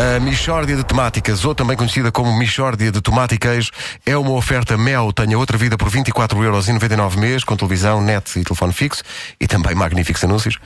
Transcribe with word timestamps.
A 0.00 0.18
Michórdia 0.18 0.76
de 0.76 0.82
Temáticas, 0.82 1.44
ou 1.44 1.54
também 1.54 1.76
conhecida 1.76 2.10
como 2.10 2.32
Michórdia 2.32 2.90
de 2.90 3.38
Queijo, 3.38 3.70
é 4.06 4.16
uma 4.16 4.30
oferta 4.30 4.74
Mel, 4.78 5.12
tenha 5.12 5.38
outra 5.38 5.58
vida 5.58 5.76
por 5.76 5.90
24,99€ 5.90 7.18
mês, 7.18 7.44
com 7.44 7.54
televisão, 7.54 8.00
net 8.00 8.38
e 8.38 8.42
telefone 8.42 8.72
fixo, 8.72 9.02
e 9.38 9.46
também 9.46 9.74
magníficos 9.74 10.24
anúncios. 10.24 10.56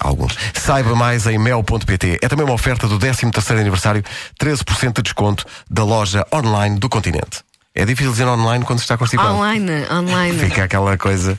Alguns. 0.00 0.38
Saiba 0.54 0.94
mais 0.96 1.26
em 1.26 1.36
mel.pt. 1.36 2.20
É 2.22 2.28
também 2.28 2.46
uma 2.46 2.54
oferta 2.54 2.88
do 2.88 2.98
13º 2.98 3.60
aniversário, 3.60 4.02
13% 4.40 4.94
de 4.94 5.02
desconto 5.02 5.44
da 5.70 5.84
loja 5.84 6.24
online 6.32 6.78
do 6.78 6.88
continente. 6.88 7.42
É 7.74 7.84
difícil 7.84 8.12
dizer 8.12 8.26
online 8.26 8.64
quando 8.64 8.78
se 8.78 8.84
está 8.84 8.96
constipado. 8.96 9.34
Online, 9.34 9.86
online. 9.92 10.38
Fica 10.38 10.64
aquela 10.64 10.96
coisa 10.96 11.36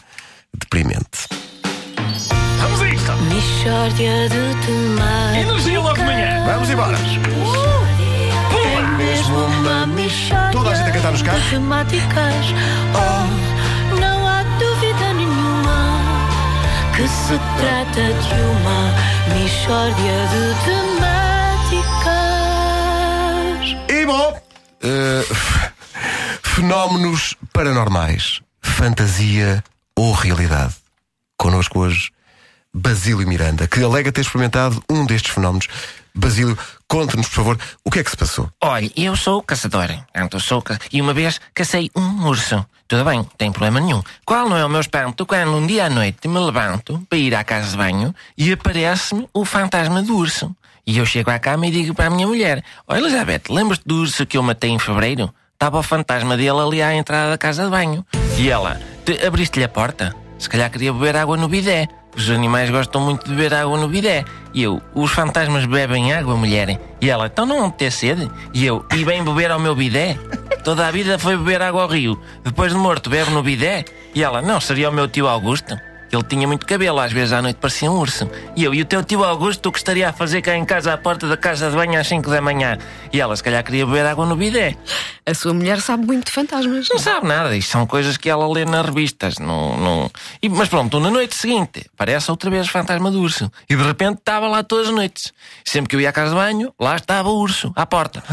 deprimente. 0.54 1.49
Vamos 3.66 3.80
a 3.80 3.88
isto! 3.88 4.00
Mixórdia 4.00 4.30
de 4.30 4.56
temáticas. 4.66 5.38
Energia 5.38 5.80
logo 5.82 5.94
de 5.96 6.04
manhã! 6.04 6.46
Vamos 6.46 6.70
embora! 6.70 6.98
Mesmo 8.98 9.38
uma 9.38 9.86
mixórdia 9.88 10.52
Toda 10.52 10.70
a 10.72 10.76
gente 10.76 10.90
a 10.90 10.92
cantar 10.94 11.12
nos 11.12 11.22
carros? 11.22 11.44
temáticas. 11.50 12.46
Oh, 12.96 13.96
não 14.00 14.28
há 14.28 14.44
dúvida 14.60 15.14
nenhuma 15.14 16.00
que 16.96 17.08
se 17.08 17.40
trata 17.58 18.14
de 18.14 18.34
uma 18.42 18.94
mixórdia 19.36 20.28
de 20.32 20.44
temáticas. 23.60 23.78
E 23.90 24.06
bom, 24.06 24.42
f- 24.82 25.72
fenómenos 26.44 27.36
paranormais, 27.54 28.42
fantasia 28.62 29.64
ou 29.96 30.12
realidade. 30.14 30.76
Connosco 31.38 31.80
hoje, 31.80 32.10
Basílio 32.80 33.28
Miranda, 33.28 33.68
que 33.68 33.82
alega 33.84 34.12
ter 34.12 34.22
experimentado 34.22 34.82
um 34.90 35.06
destes 35.06 35.34
fenómenos. 35.34 35.68
Basílio, 36.14 36.58
conte-nos, 36.88 37.28
por 37.28 37.36
favor, 37.36 37.60
o 37.84 37.90
que 37.90 38.00
é 38.00 38.04
que 38.04 38.10
se 38.12 38.18
passou? 38.18 38.50
Olha, 38.62 38.92
eu 38.96 39.16
sou 39.16 39.42
caçador. 39.42 39.88
Eu 40.14 40.40
sou 40.40 40.62
ca... 40.62 40.78
E 40.92 41.02
uma 41.02 41.14
vez 41.14 41.40
cacei 41.54 41.90
um 41.96 42.28
urso. 42.28 42.64
Tudo 42.88 43.06
bem, 43.06 43.18
não 43.20 43.24
tem 43.26 43.52
problema 43.52 43.80
nenhum. 43.80 44.02
Qual 44.26 44.48
não 44.50 44.58
é 44.58 44.66
o 44.66 44.70
meu 44.70 44.82
espanto 44.82 45.26
quando 45.26 45.56
um 45.56 45.66
dia 45.66 45.86
à 45.86 45.90
noite 45.90 46.28
me 46.28 46.40
levanto 46.40 47.02
para 47.10 47.18
ir 47.18 47.34
à 47.36 47.44
casa 47.44 47.72
de 47.72 47.78
banho 47.78 48.14
e 48.38 48.52
aparece-me 48.52 49.28
o 49.34 49.46
fantasma 49.46 50.02
do 50.04 50.16
urso? 50.18 50.56
E 50.86 50.98
eu 50.98 51.06
chego 51.06 51.30
à 51.32 51.38
cama 51.40 51.68
e 51.68 51.72
digo 51.72 51.94
para 51.94 52.08
a 52.08 52.10
minha 52.10 52.26
mulher: 52.28 52.64
Ó 52.88 52.96
Elizabeth, 52.96 53.44
lembras-te 53.50 53.84
do 53.86 54.02
urso 54.02 54.26
que 54.26 54.38
eu 54.38 54.44
matei 54.44 54.72
em 54.72 54.80
fevereiro? 54.80 55.34
Estava 55.54 55.78
o 55.78 55.84
fantasma 55.84 56.36
dele 56.38 56.60
ali 56.60 56.82
à 56.82 56.96
entrada 56.96 57.30
da 57.32 57.38
casa 57.38 57.64
de 57.66 57.70
banho. 57.70 58.04
E 58.38 58.50
ela: 58.50 58.80
"Te- 59.06 59.24
Abriste-lhe 59.26 59.66
a 59.66 59.70
porta? 59.70 60.16
Se 60.40 60.50
calhar 60.50 60.72
queria 60.72 60.92
beber 60.94 61.16
água 61.18 61.38
no 61.38 61.48
bidé. 61.48 61.88
Os 62.20 62.30
animais 62.30 62.70
gostam 62.70 63.00
muito 63.00 63.24
de 63.24 63.34
beber 63.34 63.54
água 63.54 63.78
no 63.78 63.88
bidé. 63.88 64.26
E 64.54 64.62
eu, 64.62 64.82
os 64.94 65.10
fantasmas 65.10 65.66
bebem 65.66 66.12
água, 66.12 66.36
mulher. 66.36 66.78
E 67.00 67.10
ela, 67.10 67.28
então 67.28 67.46
não 67.46 67.72
ter 67.72 67.94
sede? 67.94 68.30
E 68.54 68.66
eu, 68.66 68.86
e 68.94 69.06
vem 69.06 69.24
beber 69.24 69.50
ao 69.52 69.58
meu 69.58 69.74
bidé? 69.74 70.18
Toda 70.62 70.86
a 70.86 70.92
vida 70.92 71.18
foi 71.18 71.38
beber 71.38 71.62
água 71.62 71.84
ao 71.84 71.88
rio. 71.88 72.22
Depois 72.44 72.74
de 72.74 72.78
morto, 72.78 73.10
bebe 73.10 73.32
no 73.32 73.42
bidé? 73.42 73.86
E 74.14 74.22
ela, 74.22 74.42
não, 74.42 74.60
seria 74.60 74.90
o 74.90 74.94
meu 74.94 75.08
tio 75.08 75.30
Augusto. 75.30 75.80
Ele 76.12 76.24
tinha 76.24 76.48
muito 76.48 76.66
cabelo, 76.66 77.00
às 77.00 77.12
vezes 77.12 77.34
à 77.34 77.42
noite 77.42 77.58
parecia 77.58 77.90
um 77.92 77.98
urso. 77.98 78.30
E 78.56 78.64
eu, 78.64 78.74
e 78.74 78.82
o 78.82 78.86
teu 78.86 79.04
tio 79.04 79.24
Augusto, 79.24 79.70
o 79.70 79.72
que 79.72 79.78
estaria 79.78 80.10
a 80.10 80.14
fazer 80.14 80.42
cá 80.42 80.56
em 80.56 80.66
casa 80.66 80.94
à 80.94 80.98
porta 80.98 81.28
da 81.28 81.38
casa 81.38 81.70
de 81.70 81.76
banho 81.76 82.00
às 82.00 82.08
5 82.08 82.30
da 82.30 82.42
manhã? 82.42 82.78
E 83.14 83.22
ela, 83.22 83.36
se 83.36 83.44
calhar, 83.44 83.64
queria 83.64 83.86
beber 83.86 84.06
água 84.06 84.26
no 84.26 84.36
bidé. 84.36 84.76
A 85.26 85.34
sua 85.34 85.54
mulher 85.54 85.80
sabe 85.82 86.06
muito 86.06 86.26
de 86.26 86.32
fantasmas. 86.32 86.88
Não 86.90 86.98
sabe 86.98 87.28
nada, 87.28 87.56
isto 87.56 87.72
são 87.72 87.86
coisas 87.86 88.18
que 88.18 88.30
ela 88.30 88.52
lê 88.52 88.66
nas 88.66 88.86
revistas. 88.86 89.38
Não, 89.38 89.78
não... 89.78 90.12
E, 90.42 90.50
mas 90.50 90.68
pronto, 90.68 91.00
na 91.00 91.12
noite 91.12 91.36
seguinte, 91.36 91.86
aparece 91.94 92.32
outra 92.32 92.50
vez 92.50 92.68
o 92.68 92.72
fantasma 92.72 93.12
do 93.12 93.22
urso. 93.22 93.52
E 93.70 93.76
de 93.76 93.84
repente 93.84 94.18
estava 94.20 94.48
lá 94.48 94.64
todas 94.64 94.88
as 94.88 94.94
noites. 94.94 95.32
Sempre 95.64 95.90
que 95.90 95.96
eu 95.96 96.02
ia 96.02 96.10
à 96.10 96.12
casa 96.12 96.32
de 96.32 96.36
banho, 96.36 96.74
lá 96.80 96.96
estava 96.96 97.30
o 97.30 97.38
urso, 97.40 97.72
à 97.76 97.86
porta. 97.86 98.24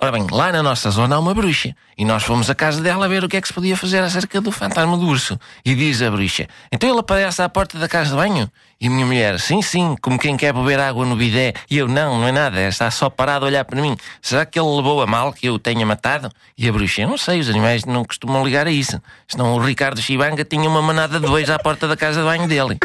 Ora 0.00 0.12
bem, 0.12 0.26
lá 0.30 0.52
na 0.52 0.62
nossa 0.62 0.90
zona 0.90 1.16
há 1.16 1.18
uma 1.18 1.34
bruxa. 1.34 1.74
E 1.98 2.04
nós 2.04 2.22
fomos 2.22 2.50
à 2.50 2.54
casa 2.54 2.82
dela 2.82 3.08
ver 3.08 3.24
o 3.24 3.28
que 3.28 3.38
é 3.38 3.40
que 3.40 3.48
se 3.48 3.54
podia 3.54 3.76
fazer 3.76 4.00
acerca 4.00 4.40
do 4.40 4.52
fantasma 4.52 4.96
do 4.98 5.06
urso. 5.06 5.38
E 5.64 5.74
diz 5.74 6.02
a 6.02 6.10
bruxa: 6.10 6.46
Então 6.70 6.88
ele 6.88 7.00
aparece 7.00 7.25
à 7.28 7.48
porta 7.48 7.78
da 7.78 7.88
casa 7.88 8.10
de 8.10 8.16
banho? 8.16 8.50
E 8.80 8.86
a 8.86 8.90
minha 8.90 9.06
mulher: 9.06 9.40
Sim, 9.40 9.62
sim, 9.62 9.96
como 10.00 10.18
quem 10.18 10.36
quer 10.36 10.52
beber 10.52 10.78
água 10.78 11.04
no 11.04 11.16
bidé. 11.16 11.54
E 11.70 11.78
eu: 11.78 11.88
Não, 11.88 12.18
não 12.18 12.28
é 12.28 12.32
nada, 12.32 12.60
está 12.68 12.90
só 12.90 13.08
parado 13.08 13.44
a 13.44 13.48
olhar 13.48 13.64
para 13.64 13.80
mim. 13.80 13.96
Será 14.20 14.44
que 14.44 14.58
ele 14.58 14.68
levou 14.68 15.02
a 15.02 15.06
mal 15.06 15.32
que 15.32 15.48
eu 15.48 15.54
o 15.54 15.58
tenha 15.58 15.84
matado? 15.84 16.30
E 16.56 16.68
a 16.68 16.72
bruxa: 16.72 17.06
não 17.06 17.16
sei, 17.18 17.40
os 17.40 17.48
animais 17.48 17.84
não 17.84 18.04
costumam 18.04 18.44
ligar 18.44 18.66
a 18.66 18.70
isso. 18.70 19.00
Senão 19.26 19.54
o 19.54 19.58
Ricardo 19.58 20.00
Chibanga 20.00 20.44
tinha 20.44 20.68
uma 20.68 20.82
manada 20.82 21.18
de 21.18 21.26
bois 21.26 21.48
à 21.50 21.58
porta 21.58 21.88
da 21.88 21.96
casa 21.96 22.20
de 22.20 22.26
banho 22.26 22.48
dele. 22.48 22.78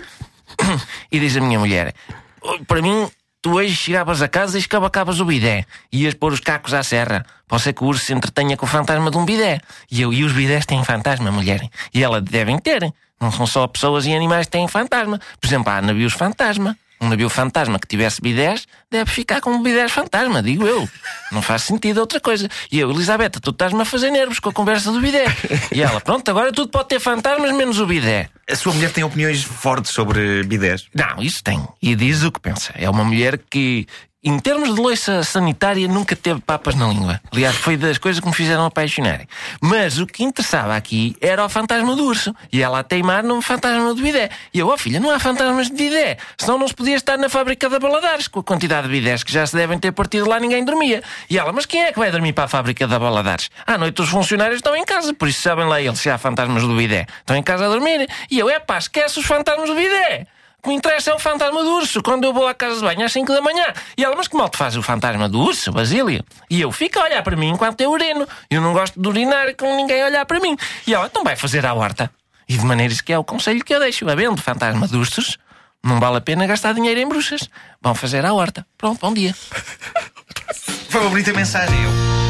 E 1.11 1.19
diz 1.19 1.35
a 1.37 1.41
minha 1.41 1.59
mulher: 1.59 1.93
"Oh, 2.41 2.57
Para 2.65 2.81
mim, 2.81 3.09
tu 3.41 3.53
hoje 3.53 3.75
chegavas 3.75 4.21
a 4.21 4.27
casa 4.27 4.57
e 4.57 4.61
escavacavas 4.61 5.19
o 5.19 5.25
bidé. 5.25 5.65
Ias 5.91 6.13
pôr 6.13 6.31
os 6.31 6.39
cacos 6.39 6.73
à 6.73 6.83
serra. 6.83 7.25
Pode 7.47 7.63
ser 7.63 7.73
que 7.73 7.83
o 7.83 7.87
urso 7.87 8.05
se 8.05 8.13
entretenha 8.13 8.55
com 8.55 8.65
o 8.65 8.69
fantasma 8.69 9.09
de 9.09 9.17
um 9.17 9.25
bidé. 9.25 9.59
E 9.89 10.01
eu, 10.01 10.13
e 10.13 10.23
os 10.23 10.31
bidés 10.31 10.65
têm 10.65 10.83
fantasma, 10.83 11.31
mulher. 11.31 11.67
E 11.93 12.03
ela 12.03 12.21
devem 12.21 12.57
ter. 12.59 12.93
Não 13.19 13.31
são 13.31 13.47
só 13.47 13.67
pessoas 13.67 14.05
e 14.05 14.13
animais 14.13 14.45
que 14.45 14.51
têm 14.51 14.67
fantasma. 14.67 15.19
Por 15.39 15.47
exemplo, 15.47 15.71
há 15.71 15.81
navios 15.81 16.13
fantasma. 16.13 16.77
Um 17.01 17.09
navio 17.09 17.29
fantasma 17.29 17.79
que 17.79 17.87
tivesse 17.87 18.21
bidés 18.21 18.67
deve 18.89 19.09
ficar 19.09 19.41
com 19.41 19.49
um 19.49 19.63
bidés 19.63 19.91
fantasma, 19.91 20.43
digo 20.43 20.67
eu. 20.67 20.87
Não 21.31 21.41
faz 21.41 21.63
sentido 21.63 21.99
outra 21.99 22.19
coisa. 22.19 22.47
E 22.71 22.79
eu, 22.79 22.91
Elisabetta, 22.91 23.39
tu 23.39 23.49
estás-me 23.49 23.81
a 23.81 23.85
fazer 23.85 24.11
nervos 24.11 24.39
com 24.39 24.49
a 24.49 24.53
conversa 24.53 24.91
do 24.91 25.01
bidé. 25.01 25.25
E 25.71 25.81
ela, 25.81 25.99
pronto, 25.99 26.29
agora 26.29 26.51
tudo 26.51 26.69
pode 26.69 26.89
ter 26.89 26.99
fantasmas 26.99 27.51
menos 27.53 27.79
o 27.79 27.87
bidé. 27.87 28.29
A 28.47 28.55
sua 28.55 28.71
mulher 28.73 28.91
tem 28.91 29.03
opiniões 29.03 29.43
fortes 29.43 29.91
sobre 29.91 30.43
bidés. 30.43 30.85
Não, 30.93 31.23
isso 31.23 31.43
tem. 31.43 31.67
E 31.81 31.95
diz 31.95 32.21
o 32.21 32.31
que 32.31 32.39
pensa. 32.39 32.71
É 32.75 32.87
uma 32.87 33.03
mulher 33.03 33.39
que, 33.49 33.87
em 34.23 34.37
termos 34.37 34.75
de 34.75 34.79
loiça 34.79 35.23
sanitária, 35.23 35.87
nunca 35.87 36.15
teve 36.15 36.39
papas 36.41 36.75
na 36.75 36.87
língua. 36.87 37.19
Aliás, 37.31 37.55
foi 37.55 37.75
das 37.75 37.97
coisas 37.97 38.19
que 38.19 38.27
me 38.27 38.33
fizeram 38.33 38.65
apaixonar. 38.65 39.25
Mas 39.59 39.97
o 39.97 40.05
que 40.05 40.23
interessava 40.23 40.75
aqui 40.75 41.15
era 41.19 41.43
o 41.43 41.49
fantasma 41.49 41.95
do 41.95 42.05
urso. 42.05 42.35
E 42.51 42.61
ela 42.61 42.79
a 42.79 42.83
teimar 42.83 43.23
num 43.23 43.41
fantasma 43.41 43.95
de 43.95 44.01
bidé. 44.01 44.29
E 44.53 44.59
eu, 44.59 44.67
ó 44.67 44.77
filha, 44.77 44.99
não 44.99 45.09
há 45.09 45.17
fantasmas 45.17 45.71
de 45.71 45.73
bidé. 45.73 46.17
Senão 46.37 46.59
não 46.59 46.67
se 46.67 46.75
podia 46.75 46.95
estar 46.95 47.17
na 47.17 47.29
fábrica 47.29 47.67
de 47.67 47.79
Baladares. 47.79 48.27
Com 48.27 48.41
a 48.41 48.43
quantidade 48.43 48.87
de 48.87 48.93
bidés 48.93 49.23
que 49.23 49.33
já 49.33 49.45
se 49.47 49.55
devem 49.55 49.79
ter 49.79 49.91
partido 49.91 50.29
lá, 50.29 50.39
ninguém 50.39 50.63
dormia. 50.63 51.01
E 51.27 51.39
ela, 51.39 51.51
mas 51.51 51.65
quem 51.65 51.81
é 51.81 51.91
que 51.91 51.97
vai 51.97 52.11
dormir 52.11 52.33
para 52.33 52.43
a 52.43 52.47
fábrica 52.47 52.85
de 52.85 52.99
Baladares? 52.99 53.49
À 53.65 53.75
noite 53.75 54.03
os 54.03 54.09
funcionários 54.09 54.57
estão 54.57 54.75
em 54.75 54.85
casa, 54.85 55.15
por 55.15 55.27
isso 55.27 55.41
sabem 55.41 55.65
lá 55.65 55.81
eles 55.81 55.99
se 55.99 56.11
há 56.11 56.19
fantasmas 56.19 56.61
do 56.61 56.75
bidé. 56.75 57.07
Estão 57.21 57.35
em 57.35 57.41
casa 57.41 57.65
a 57.65 57.69
dormir. 57.69 58.07
E 58.29 58.37
eu, 58.37 58.51
é 58.51 58.59
pá, 58.59 58.77
esquece 58.77 59.19
os 59.19 59.25
fantasmas 59.25 59.67
do 59.67 59.75
bidé. 59.75 60.27
Que 60.61 60.69
me 60.69 60.75
interessa 60.75 61.11
é 61.11 61.13
o 61.13 61.19
fantasma 61.19 61.63
do 61.63 61.71
urso, 61.77 62.03
quando 62.03 62.23
eu 62.23 62.33
vou 62.33 62.47
à 62.47 62.53
casa 62.53 62.75
de 62.75 62.81
banho 62.81 63.03
às 63.03 63.11
5 63.11 63.33
da 63.33 63.41
manhã. 63.41 63.65
E 63.97 64.03
ela, 64.03 64.15
mas 64.15 64.27
que 64.27 64.37
mal 64.37 64.47
te 64.47 64.57
faz 64.57 64.77
o 64.77 64.83
fantasma 64.83 65.27
do 65.27 65.39
urso, 65.39 65.71
Basílio? 65.71 66.23
E 66.49 66.61
eu, 66.61 66.71
fica 66.71 66.99
a 66.99 67.03
olhar 67.05 67.23
para 67.23 67.35
mim 67.35 67.49
enquanto 67.49 67.81
eu 67.81 67.89
urino. 67.89 68.27
Eu 68.49 68.61
não 68.61 68.71
gosto 68.71 69.01
de 69.01 69.07
urinar 69.07 69.55
com 69.55 69.75
ninguém 69.75 70.03
a 70.03 70.05
olhar 70.05 70.25
para 70.25 70.39
mim. 70.39 70.55
E 70.85 70.93
ela, 70.93 71.07
então 71.07 71.23
vai 71.23 71.35
fazer 71.35 71.65
à 71.65 71.73
horta. 71.73 72.11
E 72.47 72.57
de 72.57 72.63
maneiras 72.65 73.01
que 73.01 73.11
é 73.11 73.17
o 73.17 73.23
conselho 73.23 73.63
que 73.63 73.73
eu 73.73 73.79
deixo. 73.79 74.07
Havendo 74.07 74.41
fantasma 74.41 74.87
de 74.87 74.95
ursos, 74.95 75.39
não 75.83 75.99
vale 75.99 76.17
a 76.17 76.21
pena 76.21 76.45
gastar 76.45 76.73
dinheiro 76.73 76.99
em 76.99 77.07
bruxas. 77.07 77.49
Vão 77.81 77.95
fazer 77.95 78.23
à 78.23 78.33
horta. 78.33 78.65
Pronto, 78.77 78.99
bom 78.99 79.13
dia. 79.13 79.33
Foi 80.89 81.01
uma 81.01 81.09
bonita 81.09 81.33
mensagem. 81.33 81.81
Eu, 81.83 82.20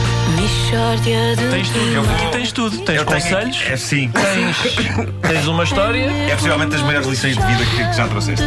Tens 1.51 1.69
tudo, 1.69 1.87
Eu 1.93 2.03
vou- 2.03 2.29
tens 2.31 2.51
tudo. 2.51 2.77
Tens 2.79 2.97
eu 2.99 3.05
tenho- 3.05 3.21
conselhos, 3.21 3.61
É 3.67 3.77
sim. 3.77 4.09
tens, 4.09 4.57
tens 5.21 5.47
uma 5.47 5.63
história. 5.63 6.05
É 6.05 6.35
possivelmente 6.35 6.71
das 6.71 6.81
maiores 6.81 7.07
lições 7.07 7.35
de 7.37 7.43
vida 7.45 7.65
que, 7.65 7.75
que 7.89 7.93
já 7.95 8.07
trouxeste. 8.07 8.43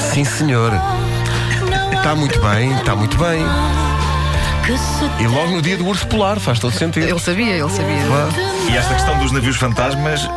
Sim, 0.00 0.24
senhor. 0.24 0.72
Está 1.92 2.14
muito 2.14 2.38
bem, 2.40 2.72
está 2.76 2.94
muito 2.94 3.16
bem. 3.16 3.42
E 5.20 5.26
logo 5.26 5.50
no 5.52 5.62
dia 5.62 5.76
do 5.76 5.86
urso 5.86 6.06
polar, 6.06 6.38
faz 6.38 6.58
todo 6.58 6.72
sentido. 6.72 7.06
Ele 7.08 7.18
sabia, 7.18 7.54
ele 7.54 7.70
sabia. 7.70 7.96
E 8.70 8.76
esta 8.76 8.94
questão 8.94 9.18
dos 9.18 9.30
navios 9.32 9.56
fantasmas 9.56 10.28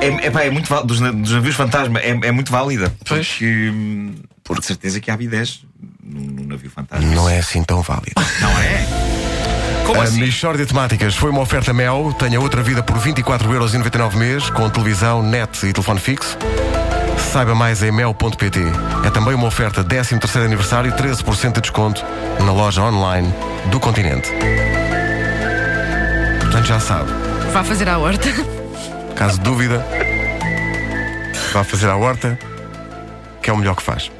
é, 0.00 0.26
é, 0.26 0.30
pá, 0.30 0.42
é 0.42 0.50
muito 0.50 0.68
val- 0.68 0.84
dos, 0.84 1.00
na- 1.00 1.10
dos 1.12 1.30
navios 1.32 1.54
fantasma 1.56 1.98
é, 2.00 2.10
é 2.10 2.32
muito 2.32 2.50
válida. 2.52 2.92
Pois. 3.06 3.28
Porque, 3.28 3.70
hum, 3.72 4.14
por 4.44 4.60
de 4.60 4.66
certeza 4.66 5.00
que 5.00 5.10
há 5.10 5.16
bidés 5.16 5.60
num, 6.02 6.20
num 6.20 6.46
navio 6.46 6.70
fantasma. 6.70 7.06
Não 7.14 7.28
é 7.28 7.38
assim 7.38 7.62
tão 7.64 7.82
válido. 7.82 8.12
Não 8.40 8.50
é? 8.60 8.61
Como 9.86 10.00
A 10.00 10.04
assim? 10.04 10.20
Michórdia 10.20 10.64
de 10.64 10.72
Temáticas 10.72 11.14
foi 11.14 11.30
uma 11.30 11.40
oferta 11.40 11.72
Mel. 11.72 12.14
Tenha 12.18 12.40
outra 12.40 12.62
vida 12.62 12.82
por 12.82 12.98
24,99€ 12.98 14.14
mês, 14.14 14.50
com 14.50 14.68
televisão, 14.70 15.22
net 15.22 15.66
e 15.66 15.72
telefone 15.72 16.00
fixo. 16.00 16.38
Saiba 17.32 17.54
mais 17.54 17.82
em 17.82 17.90
mel.pt. 17.90 18.60
É 19.04 19.10
também 19.10 19.34
uma 19.34 19.46
oferta 19.46 19.82
13º 19.82 20.44
aniversário, 20.44 20.92
13% 20.92 21.52
de 21.52 21.60
desconto 21.60 22.04
na 22.40 22.52
loja 22.52 22.82
online 22.82 23.32
do 23.66 23.80
continente. 23.80 24.30
Portanto, 26.40 26.66
já 26.66 26.78
sabe. 26.78 27.10
Vá 27.52 27.64
fazer 27.64 27.88
à 27.88 27.98
horta. 27.98 28.28
Caso 29.16 29.40
dúvida, 29.40 29.84
vá 31.52 31.64
fazer 31.64 31.88
à 31.88 31.96
horta, 31.96 32.38
que 33.42 33.50
é 33.50 33.52
o 33.52 33.56
melhor 33.56 33.76
que 33.76 33.82
faz. 33.82 34.10